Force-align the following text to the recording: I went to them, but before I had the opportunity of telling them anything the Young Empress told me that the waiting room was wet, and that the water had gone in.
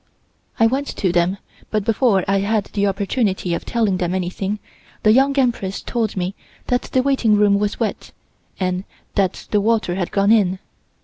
I 0.59 0.65
went 0.65 0.87
to 0.97 1.11
them, 1.11 1.37
but 1.69 1.85
before 1.85 2.23
I 2.27 2.39
had 2.39 2.63
the 2.73 2.87
opportunity 2.87 3.53
of 3.53 3.65
telling 3.65 3.97
them 3.97 4.15
anything 4.15 4.57
the 5.03 5.11
Young 5.13 5.37
Empress 5.37 5.79
told 5.79 6.17
me 6.17 6.33
that 6.69 6.81
the 6.91 7.03
waiting 7.03 7.35
room 7.35 7.59
was 7.59 7.79
wet, 7.79 8.11
and 8.59 8.83
that 9.13 9.45
the 9.51 9.61
water 9.61 9.93
had 9.93 10.09
gone 10.09 10.31
in. 10.31 10.57